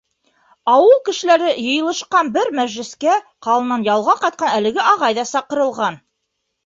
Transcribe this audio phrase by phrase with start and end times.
[0.75, 3.19] Ауыл кешеләре йыйылышҡан бер мәжлескә
[3.49, 6.01] ҡаланан ялға ҡайтҡан әлеге ағай ҙа саҡырылған.